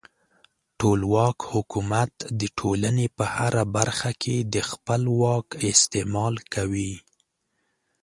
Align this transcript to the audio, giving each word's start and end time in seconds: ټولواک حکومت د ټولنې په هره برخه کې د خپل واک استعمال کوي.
ټولواک 0.79 1.37
حکومت 1.51 2.13
د 2.39 2.41
ټولنې 2.59 3.07
په 3.17 3.25
هره 3.35 3.63
برخه 3.75 4.11
کې 4.21 4.37
د 4.53 4.55
خپل 4.69 5.01
واک 5.21 5.47
استعمال 5.71 6.35
کوي. 6.53 6.93